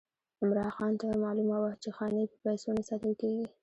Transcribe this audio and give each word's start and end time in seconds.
عمرا 0.41 0.67
خان 0.75 0.93
ته 1.01 1.07
معلومه 1.23 1.57
وه 1.61 1.71
چې 1.81 1.89
خاني 1.97 2.23
په 2.31 2.35
پیسو 2.43 2.69
نه 2.77 2.83
ساتل 2.89 3.13
کېږي. 3.21 3.45